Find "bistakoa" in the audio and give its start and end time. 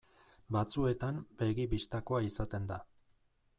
1.75-2.25